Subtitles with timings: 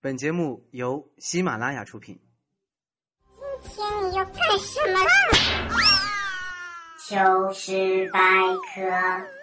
[0.00, 2.16] 本节目由喜马拉雅出品。
[3.60, 5.10] 今天你要干什么啦？
[7.08, 9.37] 糗事百科。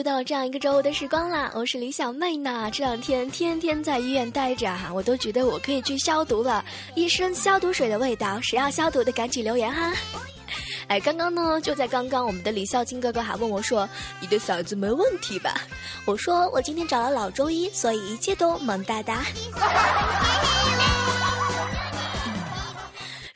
[0.00, 1.52] 又到了这样一个周五的时光啦！
[1.54, 2.70] 我是李小妹呢。
[2.72, 6.64] 这两天天天在医院待着哈，我都觉得我可以去消毒了，
[6.94, 8.40] 一身消毒水的味道。
[8.40, 9.92] 谁要消毒的赶紧留言哈！
[10.88, 13.86] 哎，刚刚呢，就在刚刚，我们的李孝金哥哥还问我说
[14.22, 15.54] ：“你的嗓子没问题吧？”
[16.06, 19.22] 我说：“我今天找了老中医，所以一切都萌哒哒。”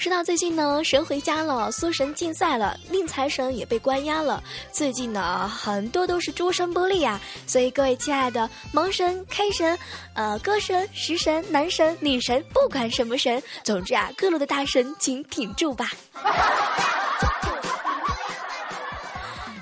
[0.04, 4.44] 说到最近呢，神回家了，苏神禁赛了，令财神也被关押了。
[4.70, 9.78] 最近呢，很多都是诸神不利啊，所以各位亲爱的萌神、K 神、
[10.12, 15.90] 呃歌神、食神、男神、女神，不管什么神，总之啊，各路的大神，请挺住吧。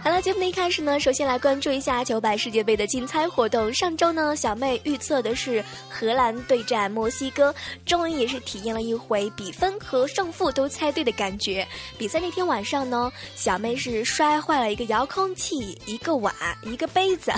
[0.05, 3.73] 好了，节目的一开始呢，首先来关注一下九百世界杯的竞猜活动。
[3.73, 7.55] 上周呢，小妹预测的是荷兰对战墨西哥，
[7.87, 11.65] 终于也是体验了一回比分和胜负都猜对的感觉。
[11.97, 17.33] 比赛那天晚上呢，小妹是摔坏了一个遥控器、一个碗、一个杯子。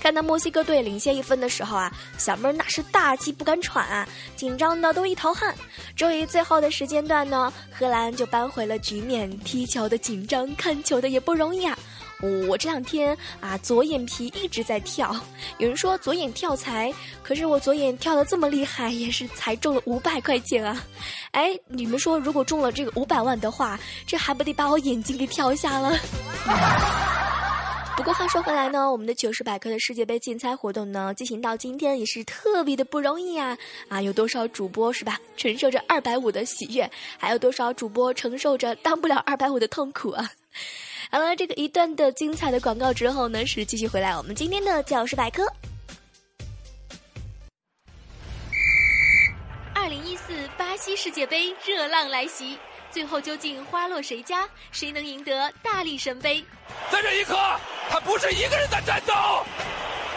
[0.00, 5.54] 看到墨西哥队领先一分的时候啊，小妹儿那是大气不敢喘啊，紧张的都一头汗。
[5.96, 9.30] 终于最后的时间段呢，荷兰就扳回了局面。
[9.40, 11.78] 踢球的紧张，看球的也不容易啊。
[12.48, 15.14] 我这两天啊，左眼皮一直在跳。
[15.58, 20.82] 有人说左眼跳财，可是我左眼跳的这么厉害，也是才中了五百块钱啊！
[21.32, 25.94] 哎，你们说如果中了这个五百万的话，这还不得把我眼睛给跳瞎了？
[27.96, 33.56] 不过话说回来呢，我们的糗事百科的世界杯竞猜活动呢，进行到今天也是特别的不容易啊！
[33.88, 40.30] 啊，有多少主播是吧，承受着二百五的喜悦，还有多少主播承受着当不了二百五的痛苦啊？
[41.10, 45.42] 好了，这个一段的精彩的广告之后呢，是继续回来我们今天的糗事百科。
[49.74, 52.58] 二零一四巴西世界杯热浪来袭，
[52.96, 54.48] 最后究竟花落谁家？
[54.72, 56.42] 谁能赢得大力神杯？
[56.90, 57.36] 在这一刻，
[57.90, 59.12] 他不是一个人在战斗，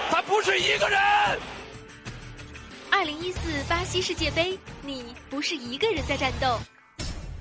[0.09, 0.97] 他不是一个人。
[2.89, 6.57] 二零一四巴西世界杯，你不是一个人在战斗。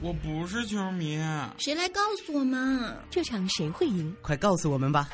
[0.02, 1.16] 我不是球迷，
[1.56, 4.12] 谁来告诉我们这场谁会赢？
[4.20, 5.08] 快告诉我们吧！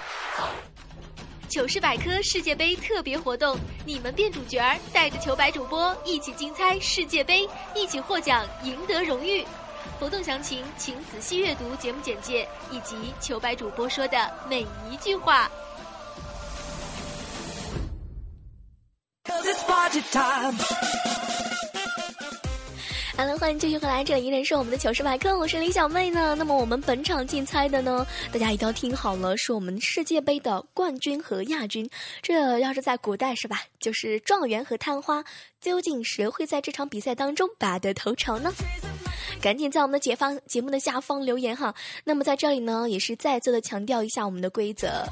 [1.50, 9.44] 糗事百科世界杯特别活动，你们变主角儿，带着糗百主播一起竞猜世界杯，一起获奖，赢得荣誉。
[9.98, 15.50] 活动详情请仔细阅读节目简介以及糗百主播说的每一句话。
[23.16, 26.34] Hello，，欢迎继续回来，这里依然是我们的糗事百科，我是李小妹呢。
[26.34, 31.88] 那么我们本场竞猜的呢，大家一定要听好了，是我们世界杯的冠军和亚军。
[32.20, 35.24] 这要是在古代是吧，就是状元和探花，
[35.60, 38.52] 究竟谁会在这场比赛当中拔得头筹呢？
[39.44, 41.74] 赶紧在我们的解放节目的下方留言哈。
[42.02, 45.04] 那么在这里呢，也是再次的强调一下我们的规则。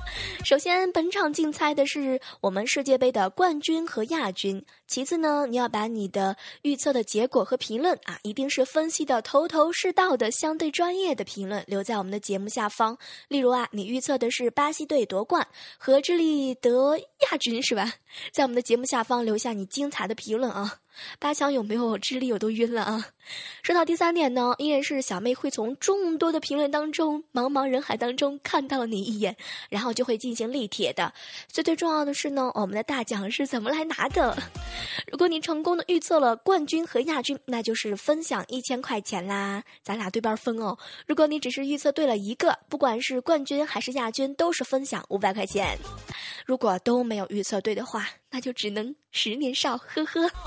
[0.43, 4.65] 首先，本场竞猜的是我们世界杯的冠军和亚军。
[4.87, 12.97] 其次呢，你要把你的预测的结果和评论啊，一定是分析的头头是道的、相对专业的评论，留在我们的节目下方。
[13.29, 17.93] 例如啊，你预测的是巴西队夺冠和智利得亚军是吧？
[18.33, 20.79] 在我们的节目下方留下你精彩的评论啊。
[21.19, 23.07] 八强有没有智力我都晕了啊！
[23.63, 29.37] 说到第三点呢，依然是小妹会从众多的评论当中，茫茫人海当中看到你一眼，
[29.69, 31.13] 然后就会进行力帖的。
[31.49, 34.37] 最最重要的是呢，我们的大奖是怎么来拿的？
[35.11, 40.77] 如果你成功的预测了冠军和亚军，那就是分享一千块钱啦，咱俩对半分哦。
[41.07, 45.79] 如果你只是预测对了一个，不管是冠军还是亚军，都是分享五百块钱。
[46.47, 50.31] 如果都没有预测对的话，那就只能十年少，呵呵。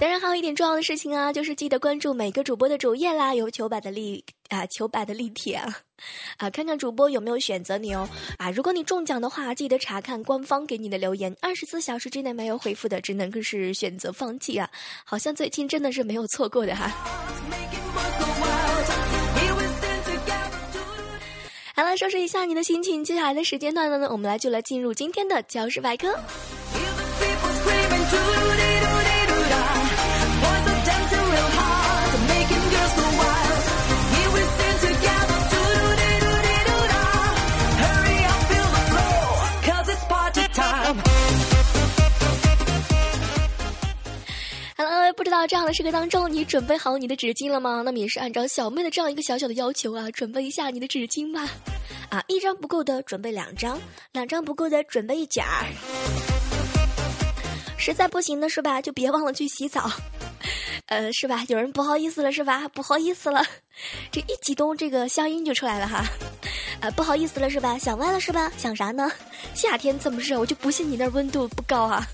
[0.00, 5.70] 当然，还有一点重要的事情啊，就是记得关注每个主播的主页啦，有糗版的力啊，糗版的力帖啊，
[6.38, 8.08] 啊，看看主播有没有选择你哦
[8.38, 8.50] 啊！
[8.50, 14.70] 如果你中奖的话，记得查看官方给你的留言，二十四小时之内没有回复的，只能是选择放弃啊。
[15.04, 16.90] 好像最近真的是没有错过的哈。
[21.80, 23.02] 好了，收拾一下你的心情。
[23.02, 26.14] 接下来的时间段呢，我们来就来进入今天的教室百科。
[45.12, 47.82] 不知道这样的时刻当中，你准备好你的纸巾了吗？
[47.84, 51.48] 那么也是按照小妹的这样一个小小的要求啊，准备一下你的纸巾吧。
[52.08, 53.80] 啊，一张不够的准备两张，
[54.12, 55.66] 两张不够的准备一卷儿。
[57.76, 59.90] 实在不行的是吧，就别忘了去洗澡。
[60.86, 61.44] 呃，是吧？
[61.48, 62.68] 有人不好意思了是吧？
[62.68, 63.44] 不好意思了，
[64.10, 66.04] 这一激动，这个乡音就出来了哈。
[66.80, 67.78] 啊，不好意思了是吧？
[67.78, 68.50] 想歪了是吧？
[68.56, 69.10] 想啥呢？
[69.54, 72.06] 夏天这么热，我就不信你那温度不高啊。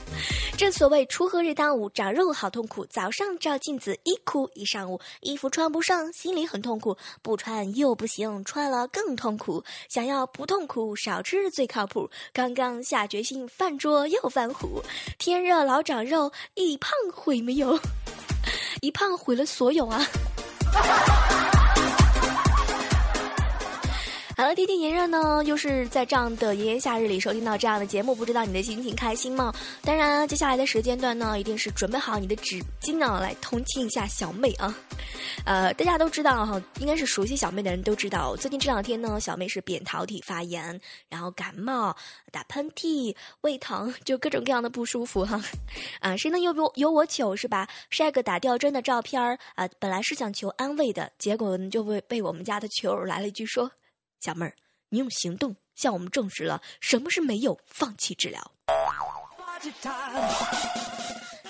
[0.57, 2.85] 正所谓锄禾日当午，长肉好痛苦。
[2.87, 6.97] 早上照镜子一哭一上午，衣服穿不上，心里很痛苦。
[7.23, 9.63] 不穿又不行，穿了更痛苦。
[9.89, 12.11] 想要不痛苦，少吃最靠谱。
[12.33, 14.83] 刚刚下决心，饭桌又犯虎。
[15.17, 17.79] 天热老长肉，一胖毁没有。
[18.83, 20.05] 一胖毁了所有啊！
[24.39, 29.51] 好了，天天炎热呢，又是在这样的炎炎夏日里收听到这样的节目，不知道你的心情开心吗？
[29.81, 34.77] 当然，接下来的时间段呢，一定是准备好你的纸巾呢，来同情一下小妹啊。
[35.47, 40.79] 呃，大家都知道哈，应该是熟悉小妹的人都知道，最近这两天呢，小妹是扁桃体发炎，
[41.09, 41.97] 然后感冒、
[42.31, 45.43] 打喷嚏、胃疼，就各种各样的不舒服哈。
[46.01, 47.67] 啊，谁能有有有我糗是吧？
[47.89, 53.73] 晒个打吊针的照片儿啊，本来是想求安慰的，结果就被被我们家的球来了一句说。
[54.27, 54.53] 小妹儿，
[54.89, 58.51] 你用行动向我们证实了什么是没有放弃治疗。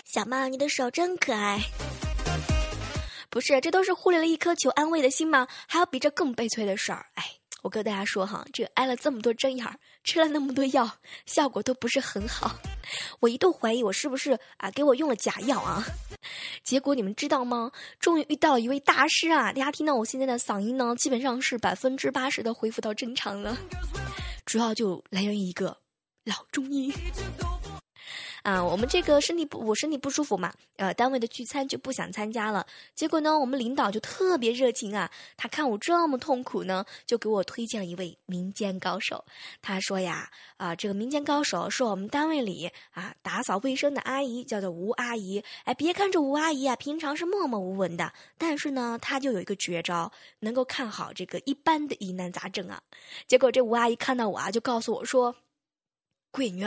[0.05, 1.59] 小妹，你的手真可爱。
[3.31, 5.49] 不是，这都是忽略了一颗求安慰的心吗？
[5.67, 7.07] 还有比这更悲催的事儿？
[7.15, 7.25] 哎。
[7.63, 10.89] 我跟大家说哈，这挨了这么多针眼儿，吃了那么多药，
[11.25, 12.55] 效果都不是很好。
[13.19, 15.83] 我一度怀疑我是不是啊给我用了假药啊？
[16.63, 17.71] 结果你们知道吗？
[17.99, 19.53] 终于遇到一位大师啊！
[19.53, 23.57] 大家听到我现在的嗓音呢，基本上是百分之八十的恢复到正常了。
[24.45, 25.77] 主要就来源于一个
[26.25, 26.93] 老中医。
[28.47, 32.65] 啊，我们这个身体不，我身体不舒服嘛，呃，单位的聚餐就不想参加了。
[32.95, 39.25] 结果呢，我们领导就特别热情啊，他看我这么痛苦呢，就给我推荐了一位民间高手。
[39.61, 45.43] 他说呀，啊，这个民间高手是我们单位里啊打扫卫生的阿姨，叫做吴阿姨。
[45.65, 52.81] 哎，别看这吴阿姨啊，平常是默默无闻的，但是呢，她就有一个绝招，能够看好这个一般的疑难杂症啊。
[53.27, 55.35] 结果这吴阿姨看到我啊，就告诉我说。
[56.37, 56.67] 闺女，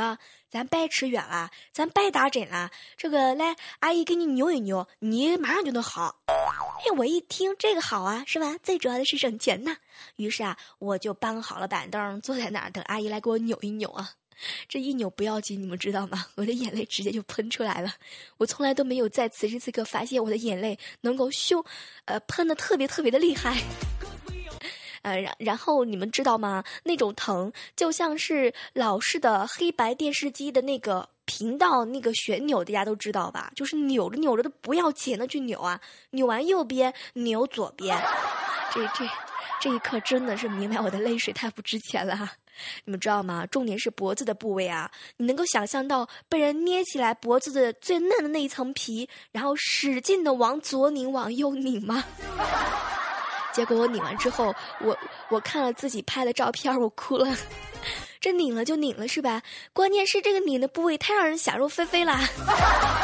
[0.50, 2.72] 咱别吃药了，咱别打针了。
[2.98, 6.22] 这个来，阿姨给你扭一扭，你马上就能好。
[6.28, 8.56] 哎，我一听这个好啊，是吧？
[8.64, 9.78] 最主要的是省钱呐。
[10.16, 14.14] 于是啊，我就搬好了板凳，坐在那儿等阿姨来给我扭一扭啊。
[14.68, 16.26] 这一扭不要紧，你们知道吗？
[16.36, 17.94] 我的眼泪直接就喷出来了。
[18.38, 21.64] 我从来都没有在此时此刻发现我的眼泪能够凶，
[22.06, 23.62] 呃，喷的特别特别的厉害。
[25.02, 26.64] 呃，然然后你们知道吗？
[26.84, 33.52] 那种疼就像是老式的黑白电视机的那个频道那个旋钮，大家都知道吧？
[33.56, 35.80] 就是扭着扭着都不要钱的去扭啊，
[36.12, 37.98] 扭完右边扭左边，
[38.74, 39.06] 这这
[39.62, 42.32] 这一刻真的是明白我的泪水太不值钱了。
[42.84, 43.46] 你们知道吗？
[43.46, 52.04] 重点是脖子的部位啊，你能够想象到被人捏起来脖子的最嫩的那一层皮，然后使劲的往左拧往右拧吗？
[53.60, 54.98] 结果我拧完之后，我
[55.28, 57.36] 我看了自己拍的照片，我哭了。
[58.22, 59.42] 这拧了就拧了是吧？
[59.74, 62.22] 关键是这个拧的部位太让人想入非非啦。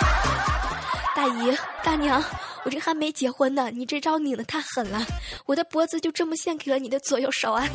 [1.13, 2.23] 大姨大娘，
[2.63, 5.05] 我这还没结婚呢，你这招拧的太狠了，
[5.45, 7.67] 我的脖子就这么献给了你的左右手啊。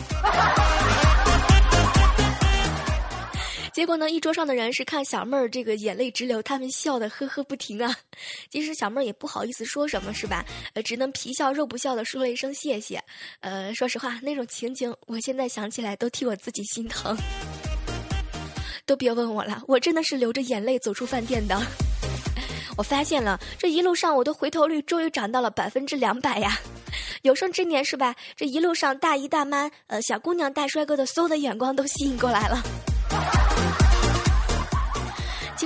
[3.80, 7.96] 结果呢，一桌上的人是看小妹儿这个眼泪直流，他们笑的呵呵不停啊。
[8.52, 10.44] 其实小妹儿也不好意思说什么，是吧？
[10.74, 13.02] 呃，只能皮笑肉不笑的说了一声谢谢。
[13.40, 17.16] 呃，说实话，那种情景，我现在想起来都替我自己心疼。
[18.84, 21.58] 都别问我了，我真的是流着眼泪走出饭店的。
[22.76, 26.60] 我发现了，这一路上我的回头率终于涨到了百分之两百呀！
[27.22, 28.14] 有生之年是吧？
[28.36, 32.62] 这一路上大姨大妈、呃小姑娘、大帅哥的所有的眼光都吸引过来了。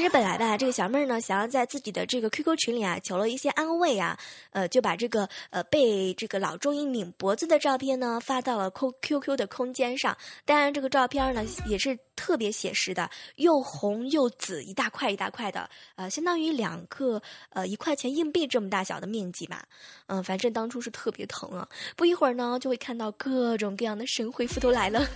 [0.04, 4.18] 其实本来吧，这个小妹儿呢，想要在自己的这个 QQ 群里啊，求了一些安慰啊，
[4.50, 10.14] 呃，就把这个呃被这个老中医拧脖子的照片呢发到了 Q QQ 的空间上。
[10.44, 19.64] 当然，这个照片呢也是特别写实的，又红又紫，一大块一大块的，呃，相当于两个呃一块钱硬币这么大小的面积吧。
[20.08, 21.66] 嗯，反正当初是特别疼啊。
[21.96, 25.08] 不一会儿呢，就会看到各种各样的神回复都来了。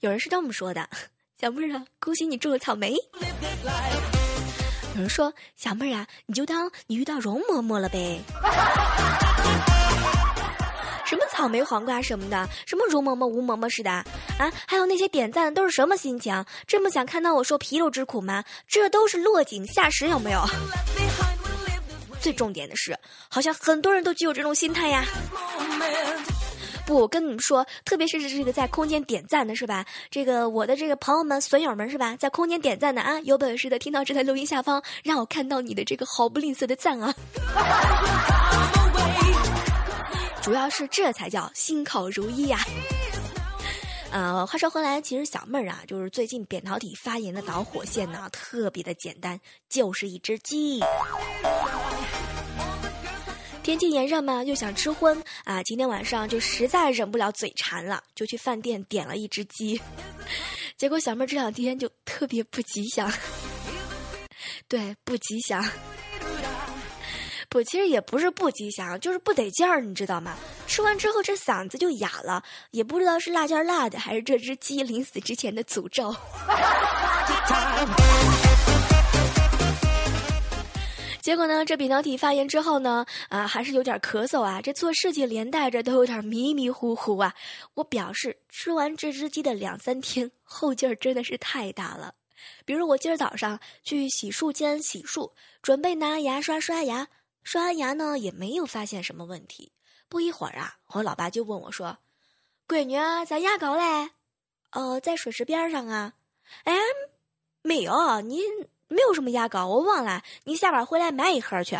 [0.00, 0.88] 有人是这么说的。
[1.38, 2.94] 小妹儿啊，恭喜你中了草莓。
[4.94, 8.18] 有人说，小妹儿啊，你就当你遇到容嬷嬷了呗。
[11.04, 14.50] 什么草莓黄瓜什么的，什么容嬷嬷、吴嬷嬷似的啊？
[14.66, 16.42] 还有那些点赞都是什么心情？
[16.66, 18.42] 这么想看到我受皮肉之苦吗？
[18.66, 20.42] 这都是落井下石，有没有？
[22.18, 25.04] 最重点的是，好像很多人都具有这种心态呀。
[26.86, 29.84] 不，我跟你们说，特别是这个在空间点赞的是吧？
[30.08, 32.14] 这个我的这个朋友们、损友们是吧？
[32.16, 37.12] 在空间点赞的啊，有本事的听到这台录音下方，让我看到你的这个毫不吝啬的赞啊！
[40.40, 42.60] 主要是这才叫心口如一呀。
[44.12, 50.80] 呃，话说回来，其实小妹儿啊，就是最近扁桃体发炎的导火线呢，特别的简单，就是一只鸡。
[53.66, 55.60] 天气炎热嘛，又想吃荤啊！
[55.64, 59.80] 今天晚上就实在忍不了嘴馋了，就去饭店点了一只鸡。
[60.78, 63.12] 结果小妹这两天就特别不吉祥，
[64.68, 65.68] 对，不吉祥。
[67.48, 70.36] 不，其实也不是不吉祥，就是不得劲儿，你知道吗？
[70.68, 76.14] 吃完之后这嗓子就哑了，也不知道是辣椒辣的，还是这只鸡临死之前的诅咒。
[81.26, 87.34] 结果呢，这扁桃体发炎之后呢，啊，还是有点咳嗽啊，这做事情连带着都有点迷迷糊糊啊。
[87.74, 92.14] 我表示，吃完这只鸡的两三天，后劲儿真的是太大了。
[92.64, 97.08] 比如我今儿早上去洗漱间洗漱，准备拿牙刷刷牙，
[97.42, 99.72] 刷完牙呢也没有发现什么问题。
[100.08, 101.98] 不一会儿啊，我老爸就问我说
[102.68, 102.94] ：“闺女，
[103.26, 104.10] 咱牙膏嘞？
[104.70, 106.12] 哦，在水池边上啊。
[106.62, 106.72] 哎，
[107.62, 108.38] 没有，你。”
[108.88, 110.22] 没有什么牙膏，我忘了。
[110.44, 111.76] 你下班回来买一盒去。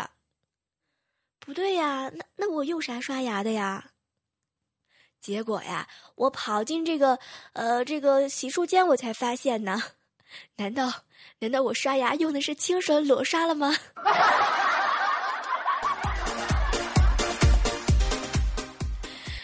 [1.39, 3.91] 不对呀，那那我用啥刷牙的呀？
[5.21, 7.17] 结果呀，我跑进这个
[7.53, 9.81] 呃这个洗漱间，我才发现呢。
[10.57, 10.91] 难道
[11.39, 13.73] 难道我刷牙用的是清水裸刷了吗？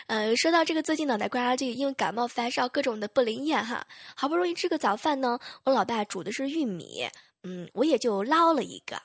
[0.08, 7.10] 呃，说到这个最近脑袋瓜这个因为感冒发烧各种的不灵验哈，好不容易吃个早饭呢，我老爸煮的是玉米。
[7.44, 9.02] 嗯，我也就捞了一个。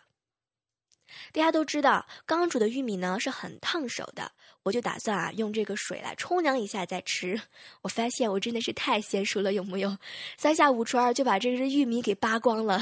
[1.33, 4.31] 大家都知道，刚煮的玉米呢是很烫手的，
[4.63, 7.41] 我就打算啊用这个水来冲凉一下再吃。
[7.83, 9.97] 我发现我真的是太娴熟了，有木有？
[10.37, 12.81] 三下五除二就把这只玉米给扒光了。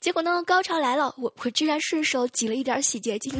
[0.00, 3.32] 结果呢，高潮来了，我我居然顺手挤了一点洗洁精。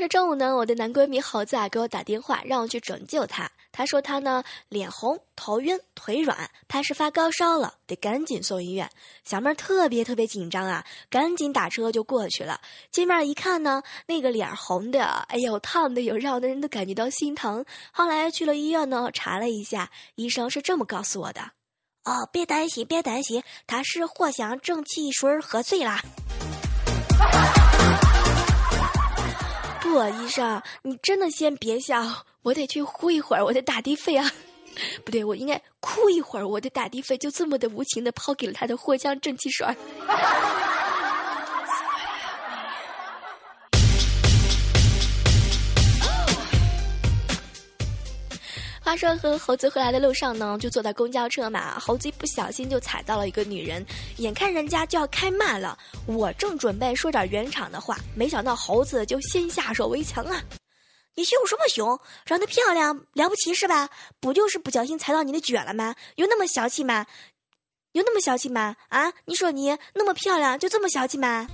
[0.00, 3.50] 这中午呢，我的男闺蜜猴子啊给我打电话，让我去拯救他。
[3.70, 8.88] 他说他呢脸红、头晕、腿软，怕是发高烧了，得赶紧送医院。
[9.24, 12.58] 小妹儿特别特别紧张啊，赶紧打车就过去了。
[12.90, 17.62] 见面一看呢，那个脸红的，哎呦烫的有，让的人都感觉到心疼。
[17.92, 21.42] 后来去了医院呢，查了一下，医生是这么告诉我的：
[22.04, 26.00] 哦，别担心，别担心，他是藿香正气水喝醉了。
[29.90, 32.00] 不，医生，你真的先别笑，
[32.42, 34.30] 我得去呼一会儿我的打的费啊！
[35.04, 39.66] 不对，我应该哭一会儿，我的打的费就这么的无情的抛给了他的藿香正气水。
[48.82, 53.84] 话说和猴子回来的路上呢，就坐在公交车嘛，猴子一不小心就踩到了一个女人，
[54.16, 60.42] 眼看人家就要开骂了，我正准备说点圆场的话，没想到猴子就先下手为强啊！
[61.14, 62.00] 你凶什么凶？
[62.24, 63.90] 长得漂亮了不起是吧？
[64.18, 65.94] 不就是不小心踩到你的脚了吗？
[66.16, 67.06] 有那么小气吗？
[67.92, 68.76] 有那么小气吗？
[68.88, 69.12] 啊？
[69.26, 71.46] 你说你那么漂亮就这么小气吗？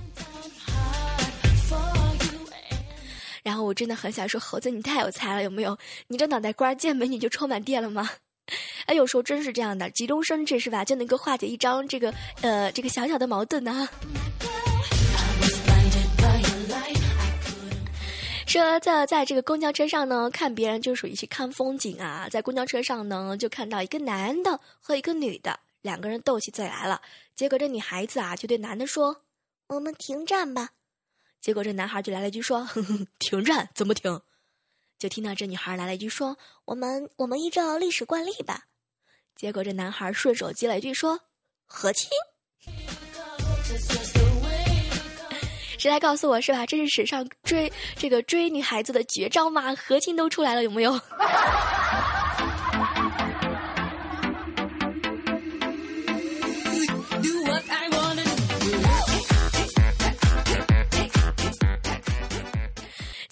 [3.47, 5.77] 然后我真的很想说，猴子你太有才了，有没有？
[6.09, 8.09] 你这脑袋瓜见美女就充满电了吗？
[8.87, 10.83] 哎，有时候真是这样的，急中生智是吧？
[10.83, 13.87] 就能够化解一张这个呃这个小小的矛盾呢。
[18.45, 22.27] 说在在这个公交车上呢，看别人就属于去看风景啊。
[22.29, 27.01] 在公交车上呢，就看到一个男的和一个女的两个人斗起嘴来了。
[27.33, 29.21] 结果这女孩子啊就对男的说
[29.67, 30.71] ：“我们停站吧。”
[31.39, 32.67] 结果这男孩就来了一句说
[33.19, 34.21] ：“停站怎么停？”
[34.99, 38.65] 就听到这女孩来了一句说：“我们我们依照历史惯例吧。”
[39.35, 41.19] 结果这男孩顺手接了一句说
[41.65, 42.09] ：“和亲。”
[45.77, 46.65] 谁来告诉我是吧？
[46.65, 49.75] 这是史上追这个追女孩子的绝招吗？
[49.75, 50.99] 和亲都出来了，有没有？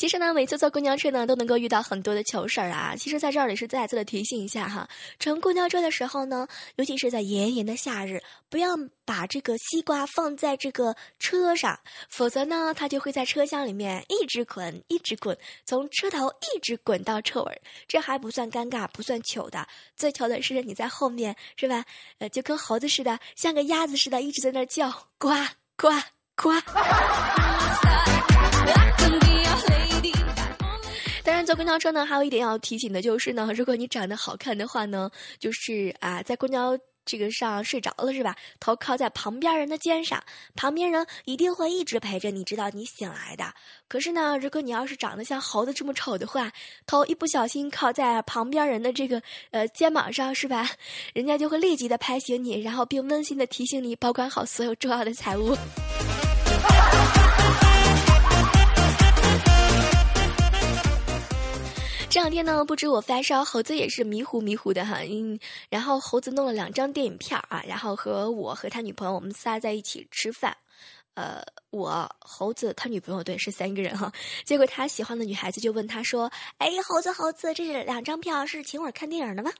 [0.05, 2.93] 其实呢，每次坐公交车呢，都能够遇到很多的糗事儿啊。
[2.95, 15.35] 其实，在这儿也是再次的提醒一下哈，乘公交车的时候呢，尤其是在炎炎的夏日，不要把这个西瓜放在这个车上，否则呢，它就会在车厢里面一直滚，一直滚，
[15.65, 17.61] 从车头一直滚到车尾。
[17.87, 21.83] 这还不算尴尬，不算糗的，最糗的是你在后面，是吧？
[22.19, 25.29] 呃，就跟猴子似的，像个鸭子似的，一直在那叫，呱
[25.75, 25.89] 呱
[26.35, 26.51] 呱。
[31.45, 35.09] 坐公交车呢，还有一点要提醒的就是呢，如果你长得好看的话呢，
[35.39, 38.35] 就是啊，在公交这个上睡着了是吧？
[38.59, 40.21] 头靠在旁边人的肩上，
[40.55, 43.45] 旁边人一定会一直陪着你，直到你醒来的。
[43.87, 46.51] 可是呢，如果你要是长得像猴子这么丑的话，
[46.87, 49.21] 头一不小心靠在旁边人的这个
[49.51, 50.67] 呃肩膀上是吧？
[51.13, 55.55] 人家就会立即的拍醒你，然后并温馨的提醒你保管好所有重要的财物。
[62.15, 64.99] 这两天呢，不止我发烧，猴子也是迷糊迷糊的哈。
[65.01, 65.37] 嗯，
[65.69, 70.55] 然后猴子弄了两张电影票啊，然后和我和他女朋友我们仨在一起吃饭。
[71.15, 74.13] 呃，我猴子他女朋友对是三个人哈。
[74.45, 79.51] 结果他喜欢的女孩子就问他说：“哎，猴子猴子，这两张票是请我看电影的吗？”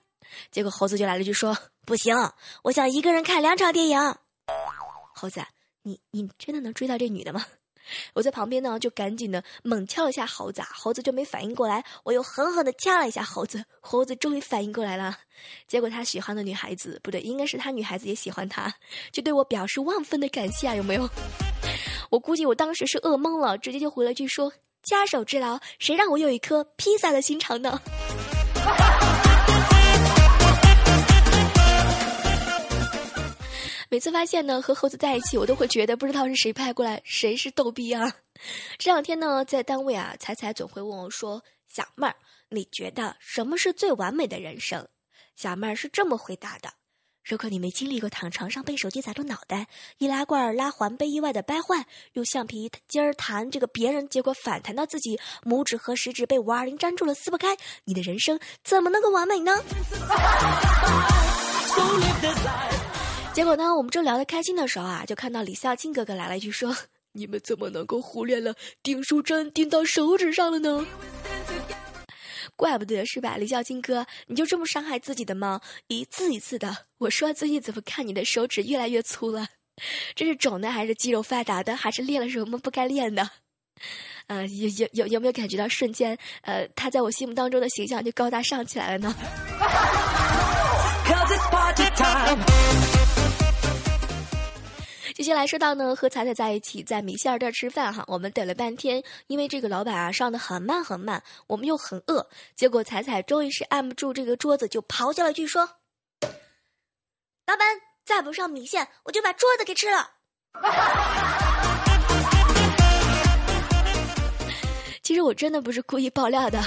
[0.49, 2.15] 结果猴子就来了句说：“不行，
[2.63, 3.99] 我想一个人看两场电影。”
[5.13, 5.43] 猴子，
[5.81, 7.45] 你你真的能追到这女的吗？
[8.13, 11.83] 我在旁边呢，就赶紧的猛敲了一下猴子，猴子就没反应过来。
[12.03, 15.17] 我又狠狠的掐了一下猴子，猴子终于反应过来了。
[15.67, 18.73] 结果他喜欢的女孩子，不对，应该是他女孩子也喜欢他，
[19.11, 21.09] 就对我表示万分的感谢啊，有没有？
[22.09, 24.51] 我估计我当时是饿懵了，直接就回了句说
[24.83, 27.81] ：“家手之劳，谁让我有一颗披萨的心肠呢？”
[33.95, 38.13] 每次发现呢和猴子在一起，我都会觉得不知道是谁派过来，谁是逗逼啊！
[38.77, 41.41] 这两天呢，在单位啊，彩彩总会问我说
[41.73, 42.13] ：“小妹儿，
[42.49, 44.85] 你觉得什么是最完美的人生？”
[45.37, 46.73] 小妹儿是这么回答的
[47.23, 49.65] ：“如果你没经历过躺床上被手机砸中脑袋，
[49.97, 51.85] 易拉罐拉环被意外的掰坏，
[52.15, 57.55] 用橡皮筋儿弹这个别人，结果反弹到自己，拇指和食指被五二零粘住了撕不开，
[57.85, 59.53] 你的人生怎么能够完美呢？”
[63.35, 66.73] 结果呢，我们正聊得开心的时候啊，就看到李孝钦哥哥来了一句说
[67.11, 70.87] ：“你们怎么能够忽略了钉书针钉到手指上了呢？”
[72.55, 75.59] 怪不得是吧，李孝钦哥，你就这么伤害自己的吗？
[75.87, 79.49] 一次一次的，我说最近怎么看你的手指越来越粗了？
[80.15, 83.29] 这是肿的还是肌肉发达的，还是练了什么不该练的？
[84.27, 89.13] 呃，有有有有没有感觉到瞬间，呃，他在我心目当中的形象就高大上起来了呢？
[95.15, 105.65] 接下来说到呢，和彩彩在一起在米线店吃饭哈，我们等了半天，因为这个老板啊上的很慢很慢，我们又很饿，结果彩彩终于是按不住这个桌子，就咆哮了句说
[107.47, 107.65] ：“老板
[108.05, 110.11] 再不上米线，我就把桌子给吃了。”
[115.01, 116.59] 其实我真的不是故意爆料的，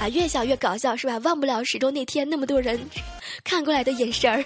[0.00, 1.16] 啊，越想越搞笑是吧？
[1.18, 2.90] 忘不了始终那天那么多人
[3.44, 4.44] 看过来的眼神儿。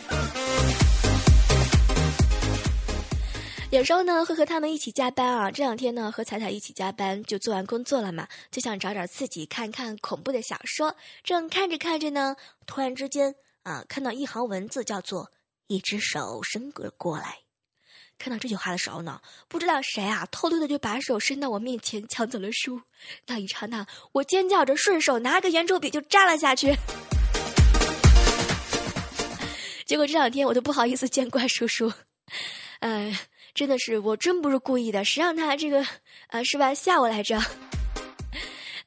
[3.71, 5.51] 有时候呢，会和他们一起加班啊。
[5.51, 10.97] 这两天呢，和彩彩一起加班，就做完工作了嘛，就想找点刺激，看看恐怖的小说。
[11.23, 12.35] 正看着看着呢，
[12.67, 15.31] 突然之间啊，看到一行文字，叫做
[15.69, 17.41] “一只手伸过过来”。
[18.17, 22.81] 看到这句话的时候呢，不知道谁啊，偷偷的就把手伸到我面前，抢走了书。
[23.27, 26.75] 那一刹那，我尖叫着，顺手拿个圆珠笔就扎了下去。
[29.85, 31.93] 结果这两天我都不好意思见怪叔叔，
[32.81, 33.15] 嗯。
[33.55, 35.85] 真的是，我真不是故意的，谁让他这个，
[36.29, 37.39] 呃，是吧，吓我来着。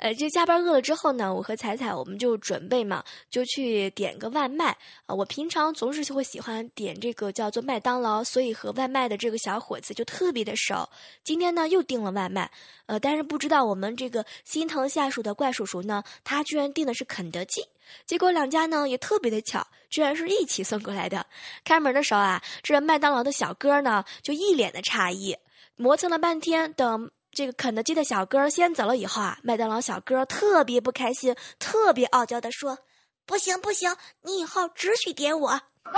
[0.01, 5.13] 呃，这加班饿了之后呢，我和彩彩我们就准备嘛，就去点个外卖啊。
[5.13, 10.89] 我平常总是会喜欢点这个叫做麦当劳，所以和外卖的这个小伙子就特别的熟。
[11.23, 12.49] 今天呢又订了外卖，
[12.87, 17.63] 呃，但是不知道我们这个心疼下属的怪叔叔呢，他居然订的是肯德基。
[18.07, 21.23] 结果两家呢也特别的巧，居然是一起送过来的。
[21.63, 25.37] 开门的时候啊，这麦当劳的小哥呢就一脸的诧异，
[25.75, 27.11] 磨蹭了半天等。
[27.33, 32.77] 这个肯德基的小哥先走了以后啊，麦当劳小哥特别不开心，特别傲娇的说
[33.25, 35.61] ：“不行不行，你以后只许点我。”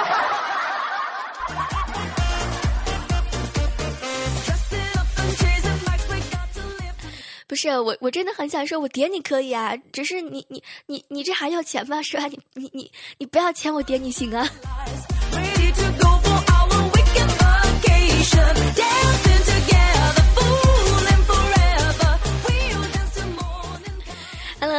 [7.48, 12.00] 不是我，我真的很想说，我点你可以啊，只是你你你你这还要钱吗？
[12.02, 12.28] 是吧？
[12.28, 14.48] 你你你你不要钱，我点你行啊。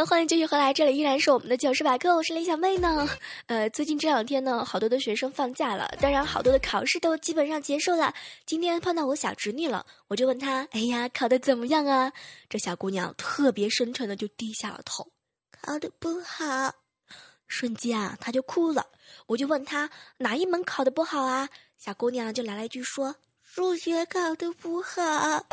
[0.06, 3.08] 欢迎继续回来，这里依然是我们的糗事百科，我是李小妹呢。
[3.46, 8.12] 呃，最近这两天呢，好多的学生放假了，当然好多的考试都基本上结束了。
[8.44, 12.12] 今天碰到我小侄女了，我就问她：“哎呀，考的怎么样啊？”
[12.50, 15.08] 这小姑娘特别深沉的就低下了头，
[15.62, 16.74] 考的不好。
[17.48, 18.86] 瞬间啊，她就哭了。
[19.26, 19.88] 我就问她
[20.18, 21.48] 哪一门考的不好啊？
[21.78, 25.46] 小姑娘就来了一句说：“数学考的不好。”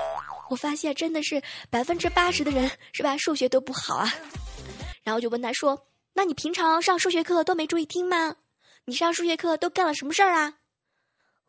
[0.50, 4.14] 我发现真的是百分之八十的人是吧，数学都不好啊。
[5.12, 8.38] 然后就问他说：“那你平常上数学课都没注意听吗？
[8.86, 10.54] 你上数学课都干了什么事儿啊？”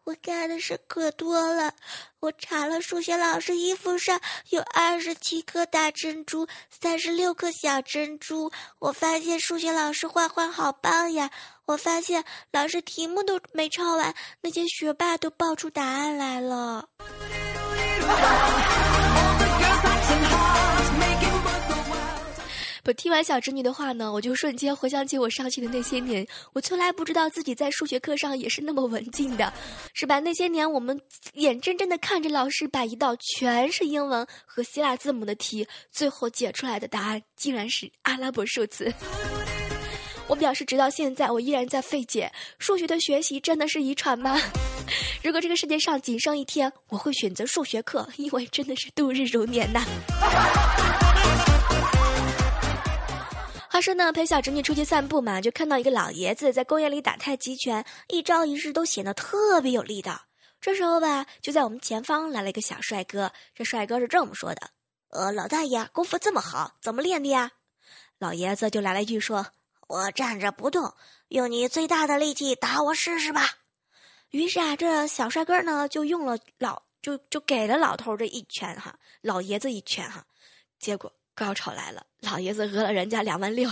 [0.02, 1.74] 我干的事可多了，
[2.18, 8.50] 我查了数学老师衣服上有二十七颗大珍珠，三十六颗小珍珠。
[8.80, 11.30] 我发现数学老师画画好棒呀！
[11.66, 16.88] 我发现老师题目都没抄完，那些学霸都报出答案来了。
[22.82, 26.26] 不听完小侄女的话呢，我就瞬间回想起我上学的那些年。
[26.52, 29.52] 我从来不知道自己在数学课上也是那么文静的，
[29.94, 30.18] 是吧？
[30.18, 31.00] 那些年我们
[31.34, 38.92] 眼睁睁的看着老师把一道全是英文和希腊字母的题，最后解出来的答案竟然是阿拉伯数字。
[40.26, 44.36] 我表示，直到现在我依然在费解：数学的学习真的是遗传吗？
[45.22, 49.84] 如果这个世界上仅剩一天，我会选择数学课，因为真的是度日如年呐。
[53.72, 60.20] 话说呢，陪小侄女出去散步嘛，就看到一个老爷子在公园里打太极拳，一招一式都显得特别有力道。
[60.60, 63.32] 这时候吧，就在我们前方来了一个小帅哥。
[63.54, 64.68] 这帅哥是这么说的
[65.08, 67.50] ：“呃，老大爷，功夫这么好，怎么练的呀？”
[68.20, 69.46] 老爷子就来了一句说
[69.88, 70.92] ：“我站着不动，
[71.28, 73.48] 用你最大的力气打我试试吧。”
[74.32, 80.26] 于是啊，这小帅哥呢就用了老就就给了老头这一拳哈，老爷子一拳哈，
[80.78, 81.10] 结果。
[81.34, 83.70] 高潮来了，老爷子讹了人家两万六，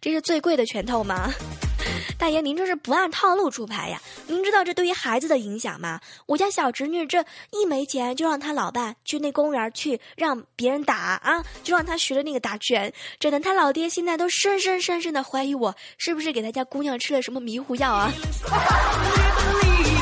[0.00, 1.30] 这是最贵的拳头吗？
[2.18, 4.00] 大爷，您这是不按套路出牌呀？
[4.26, 6.00] 您知道这对于孩子的影响吗？
[6.26, 18.12] 我家小侄女这一没钱，就让他老爸去那公园去让别人打啊，就让他学了那个打拳，整的他老爹现在都深深深深的怀疑我是不是给他家姑娘吃了什么迷糊药啊？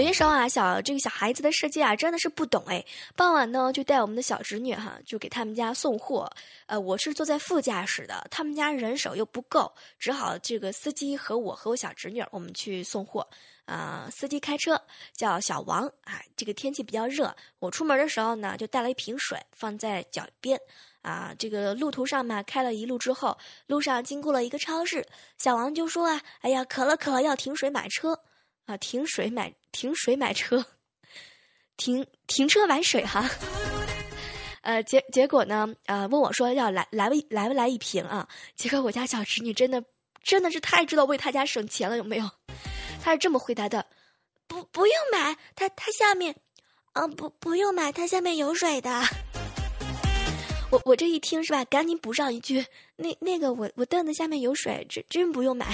[0.00, 2.82] 有些时候啊，小这个小孩子的世界啊，真的是不懂哎。
[3.14, 6.26] 傍晚呢，就带我们的小侄女哈，就给他们家送货。
[6.64, 13.28] 呃，我是坐在副驾驶的，他们家人手又不够，只好这个司机和我和我小侄女，我们去送货。
[13.66, 14.80] 啊，司机开车
[15.14, 16.22] 叫小王啊。
[16.34, 20.58] 这个天气比较热，我出门的时候呢，就带了一瓶水放在脚边。
[21.02, 23.36] 啊，这个路途上嘛，开了一路之后，
[23.66, 28.18] 路上经过了一个超市，小王就说啊，哎呀，渴了渴了，要停水买车。
[28.70, 30.64] 啊，停水买停水买车，
[31.76, 33.28] 停停车买水哈。
[34.62, 38.28] 呃，结结果呢，呃，问我说要来来不来不来一瓶啊？
[38.54, 39.82] 结果我家小侄女真的
[40.22, 42.30] 真的是太知道为他家省钱了，有没有？
[43.02, 43.84] 他是这么回答的：
[44.46, 46.36] 不不用买，他他下面，
[46.92, 49.02] 啊，不不用买，他下面有水的。
[50.70, 55.66] 我我这一听是吧，赶紧补上一句：那那个我我凳子下面有水，真真不用买。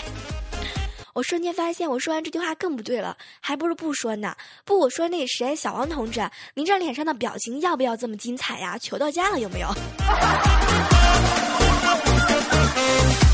[1.17, 4.37] 我瞬间发现，我说完这句话更不对了，还不如不说呢。
[4.67, 6.21] 不，我说那谁，小王同志，
[6.53, 8.77] 您这脸上的表情要不要这么精彩呀？
[8.77, 9.69] 求到家了有没有？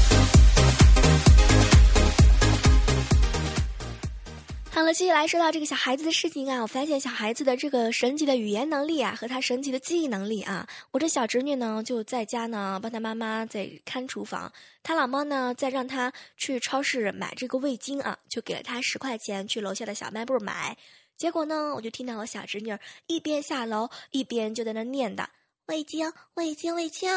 [4.83, 20.77] 好了，接下来说到这个小孩子的事情啊，我发现小孩子的这个神奇的语言能力啊，和他神奇的记忆能力啊，我这小侄女呢就在家呢帮他妈妈在看厨房，他老妈呢在让他去超市买这个味精啊，就给了他十块钱去楼下的小卖部买，
[21.17, 25.25] 结果呢，我就听到我小侄女一边下楼一边就在那念叨
[25.67, 27.09] 味精味精味精，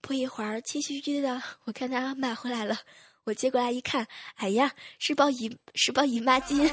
[0.00, 2.78] 不一会儿气吁吁的，我看他买回来了。
[3.28, 6.66] 我接过来一看，哎呀，是包姨是包姨妈巾，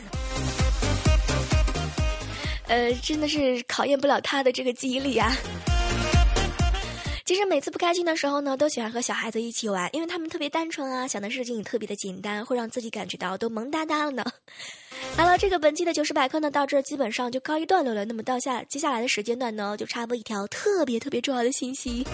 [2.67, 5.35] 呃，真的是考验不了他的这个记忆力啊。
[7.25, 14.23] 其实每次不开心的时候呢，都喜欢和小孩子一起玩，因为他们特别单纯啊，想的事情也特别的简单，会让自己感觉到都萌哒哒了呢。
[15.17, 18.05] 好了，这个本期的糗事百科呢，到这基本上就告一段落了。
[18.05, 22.05] 那么到下接下来的时间段呢，就插播一条特别特别重要的信息。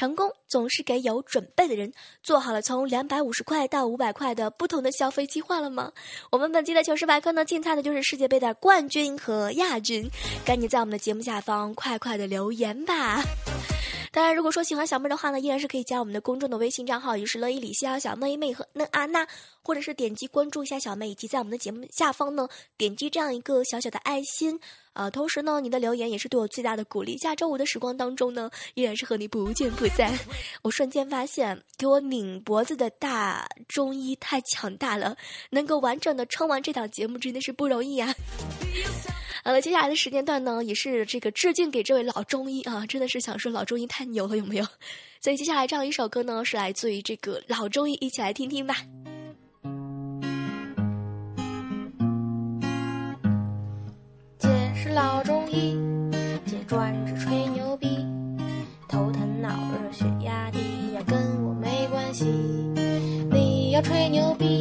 [0.00, 1.92] 成功总是给有准备的人。
[2.22, 5.92] 做好了从两百五十块到五百块的不同的消费计划了吗？
[6.30, 10.08] 我们本期的糗事百科呢，竞猜的就是世界杯的冠军和亚军。
[10.42, 13.22] 赶紧在我们的节目下方快快的留言吧！
[14.20, 19.26] 当然，如果说喜欢小妹的话呢，依然是可以加我们的公众的微信账号，也就是乐伊里西小妹妹和嫩阿娜，
[19.62, 24.60] 或者是点击关注一下小妹，以及在我们的节目下方呢点击这样一个小小的爱心。
[24.92, 27.16] 啊，同时呢，你的留言也是对我最大的鼓励。
[27.16, 30.12] 下周五的时光当中呢，依然是和你不见不散。
[30.60, 35.16] 我瞬间发现，给我拧脖子的大中医太强大了，
[35.48, 38.14] 能够完整的撑完这档节目真的是不容易啊。
[39.42, 44.66] 好了，接下来的时间段呢，也是这个致敬给这位老中医啊，真的是想说老中医太牛了，有没有？
[45.20, 48.76] 所以接下来这样一首歌呢，是来自于这个老中医，一起来听听吧。
[54.38, 55.74] 姐是老中医，
[56.46, 57.88] 姐专治吹牛逼，
[58.88, 60.58] 头疼脑热血压低
[60.94, 62.24] 呀，跟我没关系。
[63.32, 64.59] 你要吹牛逼，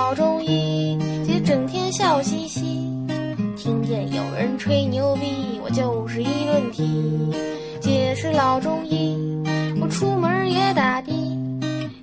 [0.00, 2.62] 老中医，姐整天笑嘻嘻。
[3.54, 7.30] 听见有人吹牛逼，我就是一顿踢。
[7.82, 9.14] 姐是老中医，
[9.78, 11.12] 我出门也打的，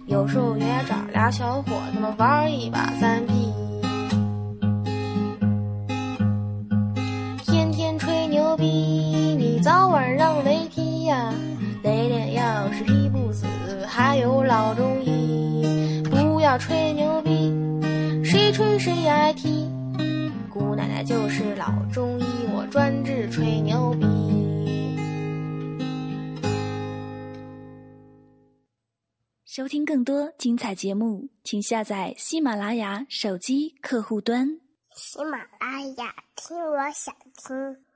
[0.05, 3.51] 有时候也找俩小伙子们玩一把三 P。
[7.45, 11.33] 天天吹牛逼，你早晚让雷劈呀！
[11.81, 13.47] 雷电要是劈不死，
[13.87, 16.03] 还有老中医。
[16.11, 17.51] 不要吹牛逼，
[18.57, 19.69] 吹谁爱听。
[20.49, 24.97] 姑奶奶就是老中医，我专治吹牛逼。
[29.45, 34.49] 收听更多精彩节目，请下载喜马拉雅手机客户端。
[34.95, 37.86] 喜马拉雅，听我想听。